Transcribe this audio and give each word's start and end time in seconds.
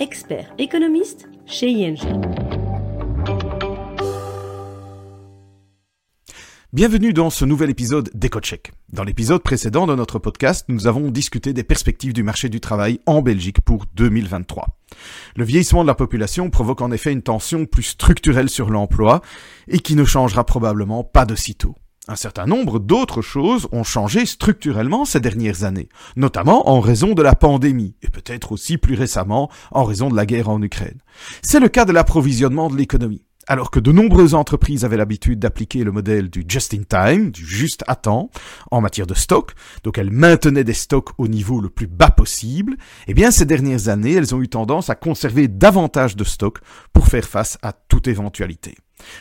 expert 0.00 0.46
économiste 0.56 1.28
chez 1.44 1.68
ING. 1.68 1.98
Bienvenue 6.72 7.12
dans 7.12 7.28
ce 7.28 7.44
nouvel 7.44 7.68
épisode 7.68 8.08
d'EcoCheck. 8.14 8.72
Dans 8.94 9.04
l'épisode 9.04 9.42
précédent 9.42 9.86
de 9.86 9.94
notre 9.94 10.18
podcast, 10.18 10.64
nous 10.68 10.86
avons 10.86 11.10
discuté 11.10 11.52
des 11.52 11.64
perspectives 11.64 12.14
du 12.14 12.22
marché 12.22 12.48
du 12.48 12.60
travail 12.60 13.00
en 13.04 13.20
Belgique 13.20 13.60
pour 13.60 13.84
2023. 13.94 14.68
Le 15.36 15.44
vieillissement 15.44 15.82
de 15.82 15.88
la 15.88 15.94
population 15.94 16.48
provoque 16.48 16.80
en 16.80 16.92
effet 16.92 17.12
une 17.12 17.22
tension 17.22 17.66
plus 17.66 17.82
structurelle 17.82 18.48
sur 18.48 18.70
l'emploi 18.70 19.20
et 19.68 19.80
qui 19.80 19.96
ne 19.96 20.06
changera 20.06 20.44
probablement 20.44 21.04
pas 21.04 21.26
de 21.26 21.34
sitôt. 21.34 21.74
Un 22.08 22.16
certain 22.16 22.46
nombre 22.46 22.78
d'autres 22.78 23.20
choses 23.20 23.68
ont 23.72 23.84
changé 23.84 24.24
structurellement 24.24 25.04
ces 25.04 25.20
dernières 25.20 25.64
années, 25.64 25.90
notamment 26.16 26.68
en 26.70 26.80
raison 26.80 27.12
de 27.12 27.22
la 27.22 27.34
pandémie, 27.34 27.94
et 28.02 28.08
peut-être 28.08 28.52
aussi 28.52 28.78
plus 28.78 28.94
récemment 28.94 29.50
en 29.70 29.84
raison 29.84 30.08
de 30.08 30.16
la 30.16 30.24
guerre 30.24 30.48
en 30.48 30.62
Ukraine. 30.62 30.98
C'est 31.42 31.60
le 31.60 31.68
cas 31.68 31.84
de 31.84 31.92
l'approvisionnement 31.92 32.70
de 32.70 32.76
l'économie. 32.76 33.24
Alors 33.50 33.72
que 33.72 33.80
de 33.80 33.90
nombreuses 33.90 34.34
entreprises 34.34 34.84
avaient 34.84 34.96
l'habitude 34.96 35.40
d'appliquer 35.40 35.82
le 35.82 35.90
modèle 35.90 36.30
du 36.30 36.44
just-in-time, 36.46 37.32
du 37.32 37.44
juste 37.44 37.82
à 37.88 37.96
temps, 37.96 38.30
en 38.70 38.80
matière 38.80 39.08
de 39.08 39.14
stock, 39.14 39.54
donc 39.82 39.98
elles 39.98 40.12
maintenaient 40.12 40.62
des 40.62 40.72
stocks 40.72 41.08
au 41.18 41.26
niveau 41.26 41.60
le 41.60 41.68
plus 41.68 41.88
bas 41.88 42.12
possible, 42.12 42.76
eh 43.08 43.12
bien 43.12 43.32
ces 43.32 43.46
dernières 43.46 43.88
années, 43.88 44.12
elles 44.12 44.36
ont 44.36 44.40
eu 44.40 44.48
tendance 44.48 44.88
à 44.88 44.94
conserver 44.94 45.48
davantage 45.48 46.14
de 46.14 46.22
stocks 46.22 46.60
pour 46.92 47.08
faire 47.08 47.24
face 47.24 47.58
à 47.60 47.72
toute 47.72 48.06
éventualité. 48.06 48.76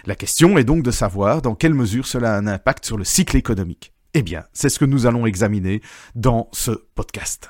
La 0.05 0.13
question 0.13 0.59
est 0.59 0.63
donc 0.63 0.83
de 0.83 0.91
savoir 0.91 1.41
dans 1.41 1.55
quelle 1.55 1.73
mesure 1.73 2.05
cela 2.05 2.35
a 2.35 2.37
un 2.37 2.45
impact 2.45 2.85
sur 2.85 2.97
le 2.97 3.05
cycle 3.05 3.35
économique. 3.35 3.93
Eh 4.13 4.21
bien, 4.21 4.43
c'est 4.53 4.69
ce 4.69 4.77
que 4.77 4.85
nous 4.85 5.07
allons 5.07 5.25
examiner 5.25 5.81
dans 6.13 6.49
ce 6.51 6.69
podcast. 6.93 7.49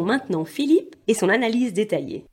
Maintenant 0.00 0.44
Philippe 0.44 0.96
et 1.06 1.14
son 1.14 1.28
analyse 1.28 1.72
détaillée. 1.72 2.24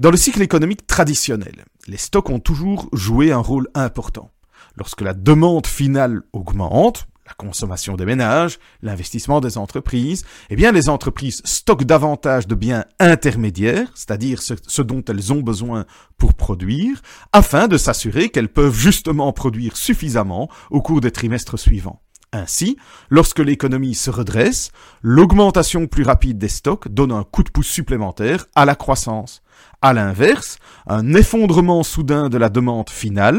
Dans 0.00 0.10
le 0.10 0.16
cycle 0.16 0.42
économique 0.42 0.86
traditionnel, 0.86 1.64
les 1.86 1.96
stocks 1.96 2.30
ont 2.30 2.40
toujours 2.40 2.88
joué 2.92 3.32
un 3.32 3.38
rôle 3.38 3.68
important. 3.74 4.30
Lorsque 4.76 5.02
la 5.02 5.14
demande 5.14 5.66
finale 5.66 6.22
augmente, 6.32 7.06
la 7.26 7.32
consommation 7.34 7.96
des 7.96 8.04
ménages, 8.04 8.58
l'investissement 8.82 9.40
des 9.40 9.56
entreprises, 9.56 10.24
eh 10.50 10.56
bien 10.56 10.72
les 10.72 10.88
entreprises 10.88 11.40
stockent 11.44 11.84
davantage 11.84 12.46
de 12.46 12.54
biens 12.54 12.84
intermédiaires, 12.98 13.90
c'est-à-dire 13.94 14.42
ce, 14.42 14.54
ce, 14.66 14.82
dont 14.82 15.02
elles 15.08 15.32
ont 15.32 15.40
besoin 15.40 15.86
pour 16.18 16.34
produire, 16.34 17.00
afin 17.32 17.68
de 17.68 17.78
s'assurer 17.78 18.28
qu'elles 18.28 18.52
peuvent 18.52 18.74
justement 18.74 19.32
produire 19.32 19.76
suffisamment 19.76 20.50
au 20.70 20.82
cours 20.82 21.00
des 21.00 21.12
trimestres 21.12 21.58
suivants. 21.58 22.02
Ainsi, 22.34 22.76
lorsque 23.10 23.38
l'économie 23.38 23.94
se 23.94 24.10
redresse, 24.10 24.72
l'augmentation 25.02 25.86
plus 25.86 26.02
rapide 26.02 26.36
des 26.36 26.48
stocks 26.48 26.88
donne 26.88 27.12
un 27.12 27.22
coup 27.22 27.44
de 27.44 27.50
pouce 27.50 27.68
supplémentaire 27.68 28.46
à 28.56 28.64
la 28.64 28.74
croissance. 28.74 29.40
À 29.80 29.92
l'inverse, 29.92 30.58
un 30.88 31.14
effondrement 31.14 31.84
soudain 31.84 32.28
de 32.28 32.36
la 32.36 32.48
demande 32.48 32.90
finale 32.90 33.38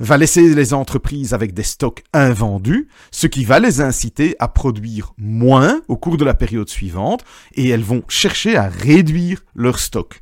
va 0.00 0.18
laisser 0.18 0.56
les 0.56 0.74
entreprises 0.74 1.34
avec 1.34 1.54
des 1.54 1.62
stocks 1.62 2.02
invendus, 2.12 2.88
ce 3.12 3.28
qui 3.28 3.44
va 3.44 3.60
les 3.60 3.80
inciter 3.80 4.34
à 4.40 4.48
produire 4.48 5.12
moins 5.18 5.80
au 5.86 5.96
cours 5.96 6.16
de 6.16 6.24
la 6.24 6.34
période 6.34 6.68
suivante, 6.68 7.24
et 7.54 7.68
elles 7.68 7.84
vont 7.84 8.02
chercher 8.08 8.56
à 8.56 8.68
réduire 8.68 9.44
leurs 9.54 9.78
stocks. 9.78 10.20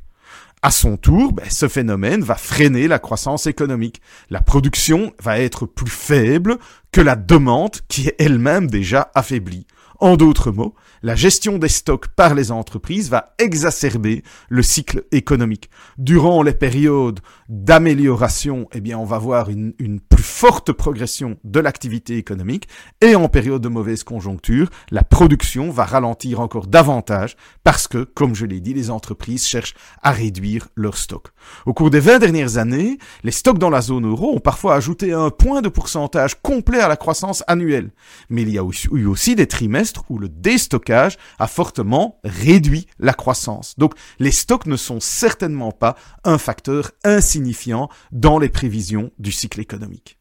À 0.63 0.69
son 0.69 0.95
tour, 0.95 1.33
ben, 1.33 1.49
ce 1.49 1.67
phénomène 1.67 2.21
va 2.21 2.35
freiner 2.35 2.87
la 2.87 2.99
croissance 2.99 3.47
économique. 3.47 3.99
La 4.29 4.41
production 4.41 5.11
va 5.19 5.39
être 5.39 5.65
plus 5.65 5.89
faible 5.89 6.57
que 6.91 7.01
la 7.01 7.15
demande 7.15 7.77
qui 7.87 8.07
est 8.07 8.15
elle-même 8.19 8.69
déjà 8.69 9.09
affaiblie. 9.15 9.65
En 10.01 10.17
d'autres 10.17 10.49
mots, 10.49 10.73
la 11.03 11.13
gestion 11.13 11.59
des 11.59 11.67
stocks 11.67 12.07
par 12.07 12.33
les 12.33 12.51
entreprises 12.51 13.11
va 13.11 13.35
exacerber 13.37 14.23
le 14.49 14.63
cycle 14.63 15.03
économique. 15.11 15.69
Durant 15.99 16.41
les 16.41 16.55
périodes 16.55 17.19
d'amélioration, 17.49 18.67
eh 18.73 18.81
bien, 18.81 18.97
on 18.97 19.05
va 19.05 19.19
voir 19.19 19.51
une, 19.51 19.75
une 19.77 19.99
plus 19.99 20.23
forte 20.23 20.71
progression 20.71 21.37
de 21.43 21.59
l'activité 21.59 22.17
économique 22.17 22.67
et 22.99 23.13
en 23.13 23.29
période 23.29 23.61
de 23.61 23.69
mauvaise 23.69 24.03
conjoncture, 24.03 24.71
la 24.89 25.03
production 25.03 25.69
va 25.69 25.85
ralentir 25.85 26.39
encore 26.39 26.65
davantage 26.65 27.35
parce 27.63 27.87
que, 27.87 28.03
comme 28.03 28.33
je 28.33 28.47
l'ai 28.47 28.59
dit, 28.59 28.73
les 28.73 28.89
entreprises 28.89 29.45
cherchent 29.45 29.75
à 30.01 30.09
réduire 30.09 30.69
leurs 30.75 30.97
stocks. 30.97 31.27
Au 31.67 31.75
cours 31.75 31.91
des 31.91 31.99
20 31.99 32.17
dernières 32.17 32.57
années, 32.57 32.97
les 33.23 33.31
stocks 33.31 33.59
dans 33.59 33.69
la 33.69 33.81
zone 33.81 34.07
euro 34.07 34.35
ont 34.35 34.39
parfois 34.39 34.73
ajouté 34.73 35.13
un 35.13 35.29
point 35.29 35.61
de 35.61 35.69
pourcentage 35.69 36.41
complet 36.41 36.79
à 36.79 36.87
la 36.87 36.97
croissance 36.97 37.43
annuelle. 37.45 37.91
Mais 38.29 38.41
il 38.41 38.49
y 38.49 38.57
a 38.57 38.65
eu 38.93 39.05
aussi 39.05 39.35
des 39.35 39.45
trimestres 39.45 39.90
où 40.09 40.17
le 40.17 40.29
déstockage 40.29 41.17
a 41.39 41.47
fortement 41.47 42.19
réduit 42.23 42.87
la 42.99 43.13
croissance. 43.13 43.77
Donc 43.77 43.93
les 44.19 44.31
stocks 44.31 44.65
ne 44.65 44.77
sont 44.77 44.99
certainement 44.99 45.71
pas 45.71 45.95
un 46.23 46.37
facteur 46.37 46.91
insignifiant 47.03 47.89
dans 48.11 48.39
les 48.39 48.49
prévisions 48.49 49.11
du 49.19 49.31
cycle 49.31 49.59
économique. 49.59 50.17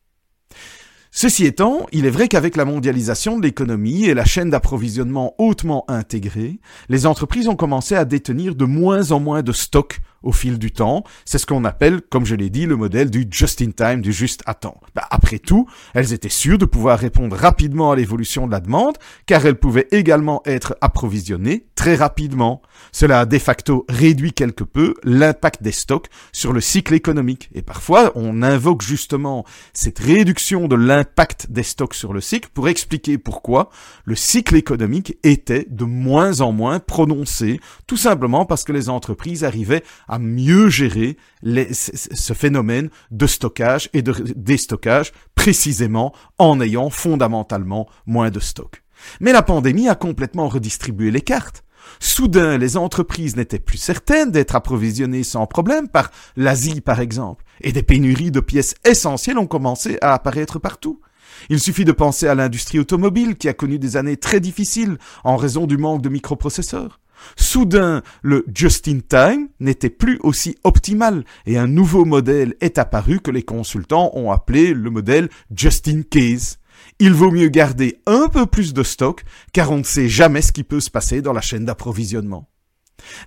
Ceci 1.12 1.44
étant, 1.44 1.86
il 1.90 2.06
est 2.06 2.10
vrai 2.10 2.28
qu'avec 2.28 2.56
la 2.56 2.64
mondialisation 2.64 3.36
de 3.36 3.42
l'économie 3.42 4.04
et 4.04 4.14
la 4.14 4.24
chaîne 4.24 4.50
d'approvisionnement 4.50 5.34
hautement 5.38 5.84
intégrée, 5.88 6.60
les 6.88 7.04
entreprises 7.04 7.48
ont 7.48 7.56
commencé 7.56 7.96
à 7.96 8.04
détenir 8.04 8.54
de 8.54 8.64
moins 8.64 9.10
en 9.10 9.18
moins 9.18 9.42
de 9.42 9.50
stocks 9.50 10.00
au 10.22 10.32
fil 10.32 10.58
du 10.58 10.70
temps. 10.70 11.04
C'est 11.24 11.38
ce 11.38 11.46
qu'on 11.46 11.64
appelle, 11.64 12.00
comme 12.02 12.24
je 12.24 12.34
l'ai 12.34 12.50
dit, 12.50 12.66
le 12.66 12.76
modèle 12.76 13.10
du 13.10 13.26
just-in-time, 13.30 14.00
du 14.00 14.12
juste 14.12 14.42
à 14.46 14.54
temps. 14.54 14.80
Bah, 14.94 15.06
après 15.10 15.38
tout, 15.38 15.66
elles 15.94 16.12
étaient 16.12 16.28
sûres 16.28 16.58
de 16.58 16.64
pouvoir 16.64 16.98
répondre 16.98 17.36
rapidement 17.36 17.92
à 17.92 17.96
l'évolution 17.96 18.46
de 18.46 18.52
la 18.52 18.60
demande, 18.60 18.96
car 19.26 19.44
elles 19.46 19.58
pouvaient 19.58 19.88
également 19.90 20.42
être 20.44 20.76
approvisionnées 20.80 21.66
très 21.74 21.94
rapidement. 21.94 22.60
Cela 22.92 23.20
a 23.20 23.26
de 23.26 23.38
facto 23.38 23.86
réduit 23.88 24.32
quelque 24.32 24.64
peu 24.64 24.94
l'impact 25.02 25.62
des 25.62 25.72
stocks 25.72 26.08
sur 26.32 26.52
le 26.52 26.60
cycle 26.60 26.92
économique. 26.92 27.48
Et 27.54 27.62
parfois, 27.62 28.12
on 28.14 28.42
invoque 28.42 28.82
justement 28.82 29.44
cette 29.72 29.98
réduction 29.98 30.68
de 30.68 30.76
l'impact 30.76 31.50
des 31.50 31.62
stocks 31.62 31.94
sur 31.94 32.12
le 32.12 32.20
cycle 32.20 32.50
pour 32.52 32.68
expliquer 32.68 33.16
pourquoi 33.16 33.70
le 34.04 34.14
cycle 34.14 34.56
économique 34.56 35.16
était 35.22 35.66
de 35.70 35.84
moins 35.84 36.40
en 36.40 36.52
moins 36.52 36.80
prononcé, 36.80 37.60
tout 37.86 37.96
simplement 37.96 38.44
parce 38.44 38.64
que 38.64 38.72
les 38.72 38.88
entreprises 38.88 39.44
arrivaient 39.44 39.82
à 40.10 40.18
mieux 40.18 40.68
gérer 40.68 41.16
ce 41.42 42.34
phénomène 42.34 42.90
de 43.10 43.26
stockage 43.26 43.88
et 43.92 44.02
de 44.02 44.12
déstockage 44.34 45.12
précisément 45.34 46.12
en 46.38 46.60
ayant 46.60 46.90
fondamentalement 46.90 47.88
moins 48.06 48.30
de 48.30 48.40
stock. 48.40 48.82
Mais 49.20 49.32
la 49.32 49.42
pandémie 49.42 49.88
a 49.88 49.94
complètement 49.94 50.48
redistribué 50.48 51.10
les 51.10 51.22
cartes. 51.22 51.64
Soudain, 52.00 52.58
les 52.58 52.76
entreprises 52.76 53.36
n'étaient 53.36 53.58
plus 53.58 53.78
certaines 53.78 54.30
d'être 54.30 54.54
approvisionnées 54.54 55.22
sans 55.22 55.46
problème 55.46 55.88
par 55.88 56.10
l'Asie, 56.36 56.80
par 56.80 57.00
exemple, 57.00 57.44
et 57.60 57.72
des 57.72 57.82
pénuries 57.82 58.30
de 58.30 58.40
pièces 58.40 58.74
essentielles 58.84 59.38
ont 59.38 59.46
commencé 59.46 59.96
à 60.02 60.12
apparaître 60.12 60.58
partout. 60.58 61.00
Il 61.48 61.60
suffit 61.60 61.84
de 61.84 61.92
penser 61.92 62.26
à 62.26 62.34
l'industrie 62.34 62.78
automobile 62.78 63.36
qui 63.36 63.48
a 63.48 63.54
connu 63.54 63.78
des 63.78 63.96
années 63.96 64.16
très 64.16 64.40
difficiles 64.40 64.98
en 65.24 65.36
raison 65.36 65.66
du 65.66 65.78
manque 65.78 66.02
de 66.02 66.08
microprocesseurs. 66.08 66.99
Soudain, 67.36 68.02
le 68.22 68.44
just-in-time 68.54 69.48
n'était 69.60 69.90
plus 69.90 70.18
aussi 70.22 70.56
optimal 70.64 71.24
et 71.46 71.58
un 71.58 71.66
nouveau 71.66 72.04
modèle 72.04 72.54
est 72.60 72.78
apparu 72.78 73.20
que 73.20 73.30
les 73.30 73.42
consultants 73.42 74.10
ont 74.14 74.30
appelé 74.30 74.74
le 74.74 74.90
modèle 74.90 75.28
just-in-case. 75.54 76.58
Il 76.98 77.12
vaut 77.12 77.30
mieux 77.30 77.48
garder 77.48 78.00
un 78.06 78.28
peu 78.28 78.46
plus 78.46 78.72
de 78.72 78.82
stock 78.82 79.24
car 79.52 79.70
on 79.70 79.78
ne 79.78 79.82
sait 79.82 80.08
jamais 80.08 80.42
ce 80.42 80.52
qui 80.52 80.64
peut 80.64 80.80
se 80.80 80.90
passer 80.90 81.22
dans 81.22 81.32
la 81.32 81.40
chaîne 81.40 81.64
d'approvisionnement. 81.64 82.48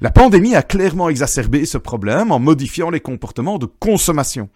La 0.01 0.11
pandémie 0.11 0.55
a 0.55 0.61
clairement 0.61 1.09
exacerbé 1.09 1.65
ce 1.65 1.77
problème 1.77 2.31
en 2.31 2.39
modifiant 2.39 2.89
les 2.89 2.99
comportements 2.99 3.57
de 3.57 3.65
consommation. 3.65 4.49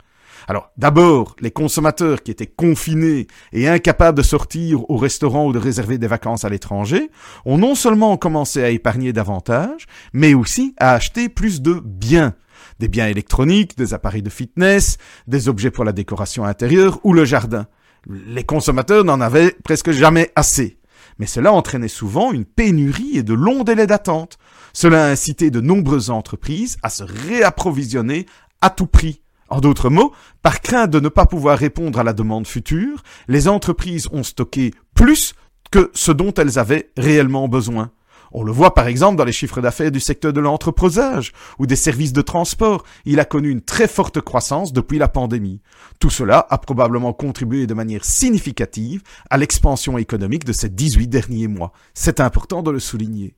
Alors, 0.48 0.72
d'abord, 0.78 1.36
les 1.40 1.52
consommateurs 1.52 2.24
qui 2.24 2.32
étaient 2.32 2.48
confinés 2.48 3.28
et 3.54 3.68
incapables 3.68 4.18
de 4.18 4.24
sortir 4.24 4.90
au 4.90 4.98
restaurant 4.98 5.48
ou 5.48 5.54
de 5.54 5.60
réserver 5.60 5.98
des 5.98 6.08
vacances 6.08 6.46
à 6.46 6.50
l'étranger 6.50 7.10
ont 7.46 7.58
non 7.58 7.76
seulement 7.76 8.18
commencé 8.18 8.64
à 8.64 8.70
épargner 8.70 9.14
davantage, 9.14 9.86
mais 10.14 10.34
aussi 10.34 10.74
à 10.78 10.94
acheter 10.94 11.30
plus 11.30 11.62
de 11.62 11.82
biens. 11.84 12.34
Des 12.80 12.88
biens 12.88 13.08
électroniques, 13.08 13.78
des 13.78 13.94
appareils 13.94 14.22
de 14.22 14.30
fitness, 14.30 14.98
des 15.28 15.50
objets 15.50 15.72
pour 15.72 15.84
la 15.84 15.94
décoration 15.94 16.46
intérieure 16.46 17.00
ou 17.04 17.14
le 17.14 17.26
jardin. 17.26 17.68
Les 18.08 18.44
consommateurs 18.44 19.04
n'en 19.04 19.20
avaient 19.20 19.56
presque 19.64 19.92
jamais 19.92 20.32
assez. 20.36 20.80
Mais 21.20 21.26
cela 21.26 21.52
entraînait 21.52 21.88
souvent 21.88 22.32
une 22.32 22.46
pénurie 22.46 23.18
et 23.18 23.24
de 23.24 23.34
longs 23.34 23.64
délais 23.64 23.88
d'attente. 23.88 24.38
Cela 24.74 25.06
a 25.06 25.10
incité 25.10 25.50
de 25.50 25.62
nombreuses 25.62 26.10
entreprises 26.10 26.78
à 26.84 26.90
se 26.90 27.04
réapprovisionner 27.04 28.28
à 28.62 28.70
tout 28.70 28.88
prix. 28.88 29.22
En 29.50 29.62
d'autres 29.62 29.90
mots, 29.90 30.14
par 30.42 30.62
crainte 30.62 30.92
de 30.92 31.00
ne 31.00 31.10
pas 31.10 31.26
pouvoir 31.26 31.58
répondre 31.58 32.00
à 32.00 32.04
la 32.04 32.14
demande 32.14 32.48
future, 32.48 33.04
les 33.28 33.48
entreprises 33.48 34.08
ont 34.12 34.24
stocké 34.24 34.74
plus 34.94 35.34
que 35.72 35.92
ce 35.94 36.12
dont 36.12 36.34
elles 36.34 36.60
avaient 36.60 36.90
réellement 36.98 37.48
besoin. 37.48 37.92
On 38.32 38.44
le 38.44 38.52
voit 38.52 38.74
par 38.74 38.88
exemple 38.88 39.18
dans 39.18 39.24
les 39.24 39.32
chiffres 39.32 39.62
d'affaires 39.62 39.92
du 39.92 40.00
secteur 40.00 40.34
de 40.34 40.42
l'entreposage 40.42 41.32
ou 41.60 41.66
des 41.66 41.76
services 41.76 42.14
de 42.14 42.22
transport. 42.22 42.84
Il 43.06 43.20
a 43.20 43.26
connu 43.26 43.50
une 43.50 43.62
très 43.62 43.88
forte 43.88 44.20
croissance 44.20 44.74
depuis 44.74 44.98
la 44.98 45.08
pandémie. 45.08 45.62
Tout 46.00 46.10
cela 46.10 46.46
a 46.50 46.58
probablement 46.58 47.14
contribué 47.14 47.68
de 47.68 47.74
manière 47.74 48.04
significative 48.04 49.02
à 49.30 49.38
l'expansion 49.38 49.98
économique 49.98 50.46
de 50.46 50.54
ces 50.54 50.70
18 50.70 51.08
derniers 51.08 51.48
mois. 51.48 51.72
C'est 51.94 52.20
important 52.20 52.64
de 52.64 52.72
le 52.72 52.80
souligner. 52.80 53.36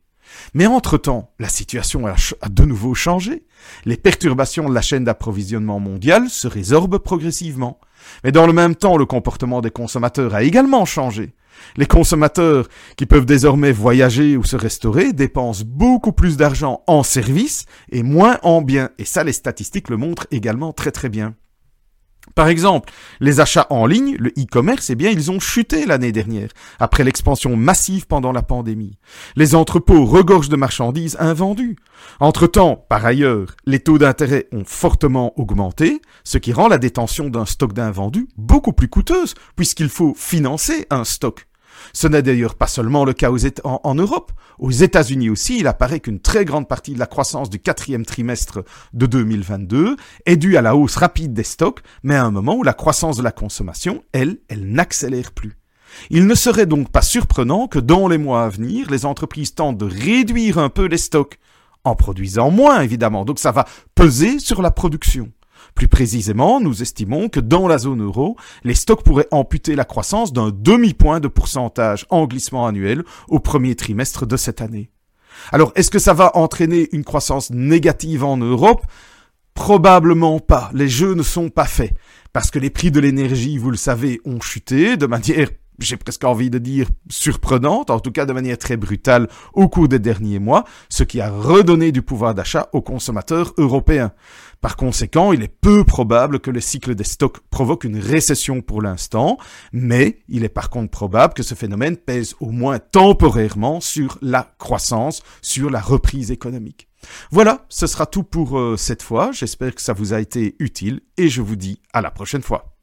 Mais 0.54 0.68
entre-temps, 0.68 1.32
la 1.40 1.50
situation 1.50 2.08
a, 2.08 2.16
de 2.50 2.64
nouveau 2.64 2.94
changé. 2.94 3.46
Les 3.86 3.98
perturbations 3.98 4.70
de 4.70 4.74
la 4.74 4.82
chaîne 4.82 5.04
d'approvisionnement 5.04 5.80
mondiale 5.80 6.30
se 6.30 6.48
résorbent 6.48 7.00
progressivement. 7.00 7.80
Mais 8.24 8.32
dans 8.32 8.48
le 8.48 8.54
même 8.54 8.76
temps, 8.76 8.98
le 8.98 9.06
comportement 9.06 9.62
des 9.62 9.72
consommateurs 9.72 10.34
a 10.34 10.44
également 10.44 10.86
changé. 10.86 11.34
Les 11.76 11.86
consommateurs 11.86 12.68
qui 12.96 13.06
peuvent 13.06 13.26
désormais 13.26 13.72
voyager 13.72 14.38
ou 14.38 14.44
se 14.44 14.56
restaurer 14.56 15.12
dépensent 15.12 15.64
beaucoup 15.66 16.14
plus 16.14 16.38
d'argent 16.38 16.84
en 16.88 17.04
services 17.04 17.66
et 17.92 18.04
moins 18.04 18.40
en 18.44 18.62
biens. 18.62 18.90
Et 18.98 19.06
ça, 19.06 19.24
les 19.24 19.34
statistiques 19.34 19.90
le 19.90 19.98
montrent 19.98 20.28
également 20.32 20.72
très 20.72 20.92
très 20.92 21.10
bien. 21.10 21.36
Par 22.36 22.48
exemple, 22.48 22.92
les 23.20 23.40
achats 23.40 23.68
en 23.70 23.86
ligne, 23.86 24.16
le 24.20 24.30
e-commerce, 24.30 24.90
eh 24.90 24.96
bien, 24.96 25.10
ils 25.10 25.32
ont 25.32 25.40
chuté 25.40 25.86
l'année 25.86 26.12
dernière, 26.12 26.50
après 26.80 27.04
l'expansion 27.04 27.56
massive 27.56 28.08
pendant 28.08 28.32
la 28.32 28.44
pandémie. 28.44 28.98
Les 29.36 29.56
entrepôts 29.56 30.06
regorgent 30.06 30.50
de 30.50 30.56
marchandises 30.56 31.18
invendues. 31.20 31.76
Entre-temps, 32.20 32.86
par 32.88 33.06
ailleurs, 33.06 33.56
les 33.66 33.80
taux 33.80 33.98
d'intérêt 33.98 34.48
ont 34.52 34.64
fortement 34.66 35.34
augmenté, 35.40 36.02
ce 36.24 36.38
qui 36.38 36.54
rend 36.54 36.68
la 36.68 36.78
détention 36.78 37.30
d'un 37.30 37.46
stock 37.46 37.74
d'invendus 37.74 38.28
beaucoup 38.38 38.74
plus 38.74 38.90
coûteuse, 38.90 39.34
puisqu'il 39.56 39.90
faut 39.90 40.14
financer 40.16 40.86
un 40.90 41.04
stock. 41.04 41.49
Ce 41.94 42.08
n'est 42.08 42.22
d'ailleurs 42.22 42.56
pas 42.56 42.68
seulement 42.68 43.06
le 43.06 43.14
cas 43.14 43.32
en, 43.64 43.96
Europe. 43.96 44.32
Aux 44.58 44.72
États-Unis 44.72 45.30
aussi, 45.30 45.60
il 45.60 45.68
apparaît 45.68 46.00
qu'une 46.00 46.20
très 46.20 46.46
grande 46.46 46.68
partie 46.68 46.94
de 46.94 47.00
la 47.00 47.06
croissance 47.06 47.50
du 47.50 47.60
quatrième 47.60 48.06
trimestre 48.06 48.64
de 48.94 49.06
2022 49.06 49.96
est 50.26 50.38
due 50.38 50.58
à 50.58 50.62
la 50.62 50.76
hausse 50.76 50.96
rapide 50.96 51.34
des 51.34 51.44
stocks, 51.44 51.82
mais 52.04 52.16
à 52.16 52.26
un 52.26 52.32
moment 52.32 52.56
où 52.56 52.64
la 52.64 52.74
croissance 52.74 53.18
de 53.18 53.24
la 53.24 53.32
consommation, 53.32 54.04
elle, 54.12 54.40
elle 54.48 54.72
n'accélère 54.72 55.32
plus. 55.32 55.58
Il 56.10 56.28
ne 56.28 56.36
serait 56.36 56.66
donc 56.66 56.92
pas 56.92 57.02
surprenant 57.02 57.68
que 57.68 57.80
dans 57.80 58.08
les 58.08 58.18
mois 58.18 58.44
à 58.44 58.50
venir, 58.50 58.90
les 58.90 59.06
entreprises 59.06 59.56
tentent 59.56 59.78
de 59.78 59.86
réduire 59.86 60.58
un 60.58 60.70
peu 60.70 60.86
les 60.86 60.98
stocks, 60.98 61.40
en 61.84 61.96
produisant 61.96 62.52
moins 62.52 62.82
évidemment, 62.82 63.26
donc 63.26 63.40
ça 63.40 63.52
va 63.52 63.66
peser 63.96 64.40
sur 64.40 64.62
la 64.62 64.72
production. 64.72 65.32
Plus 65.80 65.88
précisément, 65.88 66.60
nous 66.60 66.82
estimons 66.82 67.30
que 67.30 67.40
dans 67.40 67.66
la 67.66 67.78
zone 67.78 68.04
euro, 68.04 68.36
les 68.66 68.74
stocks 68.74 69.02
pourraient 69.02 69.30
amputer 69.32 69.78
la 69.78 69.86
croissance 69.86 70.34
d'un 70.34 70.52
demi-point 70.54 71.22
de 71.22 71.30
pourcentage 71.30 72.06
en 72.10 72.28
glissement 72.28 72.68
annuel 72.68 73.06
au 73.30 73.40
premier 73.40 73.76
trimestre 73.76 74.26
de 74.26 74.36
cette 74.36 74.60
année. 74.60 74.92
Alors, 75.54 75.72
est-ce 75.76 75.90
que 75.90 75.98
ça 75.98 76.14
va 76.14 76.36
entraîner 76.36 76.90
une 76.92 77.06
croissance 77.06 77.50
négative 77.50 78.26
en 78.26 78.36
Europe? 78.36 78.86
Probablement 79.54 80.42
pas. 80.42 80.70
Les 80.74 80.90
jeux 80.90 81.14
ne 81.14 81.24
sont 81.24 81.50
pas 81.50 81.64
faits. 81.64 81.94
Parce 82.34 82.52
que 82.52 82.60
les 82.60 82.70
prix 82.70 82.92
de 82.92 83.00
l'énergie, 83.00 83.58
vous 83.58 83.72
le 83.72 83.78
savez, 83.78 84.20
ont 84.26 84.42
chuté 84.42 84.98
de 84.98 85.06
manière 85.06 85.48
j'ai 85.80 85.98
presque 85.98 86.24
envie 86.24 86.50
de 86.50 86.58
dire 86.58 86.88
surprenante, 87.10 87.90
en 87.90 88.00
tout 88.00 88.12
cas 88.12 88.26
de 88.26 88.34
manière 88.34 88.58
très 88.58 88.78
brutale 88.78 89.28
au 89.54 89.70
cours 89.70 89.88
des 89.88 90.00
derniers 90.00 90.40
mois, 90.40 90.66
ce 90.90 91.04
qui 91.04 91.22
a 91.22 91.30
redonné 91.30 91.92
du 91.92 92.02
pouvoir 92.02 92.34
d'achat 92.34 92.70
aux 92.74 92.82
consommateurs 92.82 93.54
européens. 93.58 94.12
Par 94.62 94.76
conséquent, 94.76 95.32
il 95.32 95.42
est 95.42 95.48
peu 95.62 95.84
probable 95.84 96.40
que 96.40 96.52
le 96.52 96.60
cycle 96.60 96.96
des 96.96 97.04
stocks 97.04 97.40
provoque 97.50 97.86
une 97.86 98.00
récession 98.00 98.62
pour 98.62 98.82
l'instant, 98.82 99.38
mais 99.72 100.20
il 100.28 100.44
est 100.44 100.50
par 100.50 100.70
contre 100.70 100.92
probable 100.92 101.34
que 101.34 101.44
ce 101.44 101.56
phénomène 101.56 101.96
pèse 101.96 102.36
au 102.40 102.52
moins 102.52 102.80
temporairement 102.80 103.80
sur 103.80 104.18
la 104.22 104.54
croissance, 104.58 105.22
sur 105.42 105.70
la 105.70 105.80
reprise 105.80 106.32
économique. 106.32 106.90
Voilà, 107.32 107.66
ce 107.70 107.88
sera 107.88 108.06
tout 108.06 108.24
pour 108.24 108.60
euh, 108.60 108.76
cette 108.76 109.04
fois, 109.04 109.32
j'espère 109.32 109.74
que 109.74 109.82
ça 109.82 109.94
vous 109.94 110.14
a 110.14 110.20
été 110.20 110.56
utile 110.60 111.02
et 111.18 111.30
je 111.30 111.42
vous 111.42 111.56
dis 111.56 111.82
à 111.94 112.02
la 112.02 112.12
prochaine 112.12 112.42
fois. 112.42 112.76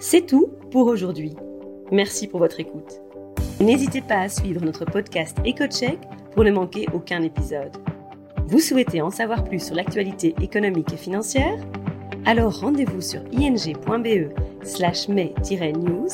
C'est 0.00 0.26
tout 0.26 0.52
pour 0.70 0.86
aujourd'hui. 0.86 1.34
Merci 1.90 2.28
pour 2.28 2.38
votre 2.38 2.60
écoute. 2.60 3.00
N'hésitez 3.60 4.00
pas 4.00 4.20
à 4.20 4.28
suivre 4.28 4.64
notre 4.64 4.84
podcast 4.84 5.36
EcoCheck 5.44 5.98
pour 6.32 6.44
ne 6.44 6.52
manquer 6.52 6.86
aucun 6.92 7.22
épisode. 7.22 7.76
Vous 8.46 8.60
souhaitez 8.60 9.02
en 9.02 9.10
savoir 9.10 9.42
plus 9.42 9.58
sur 9.58 9.74
l'actualité 9.74 10.36
économique 10.40 10.92
et 10.92 10.96
financière? 10.96 11.58
Alors 12.26 12.60
rendez-vous 12.60 13.00
sur 13.00 13.22
ing.be 13.32 14.30
slash 14.62 15.08
news 15.08 16.08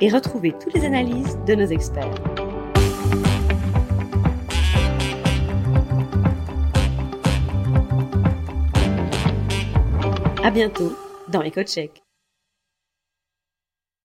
et 0.00 0.08
retrouvez 0.08 0.52
toutes 0.52 0.72
les 0.72 0.86
analyses 0.86 1.38
de 1.46 1.54
nos 1.54 1.66
experts. 1.66 2.14
À 10.42 10.50
bientôt 10.50 10.92
dans 11.28 11.42
EcoCheck. 11.42 12.05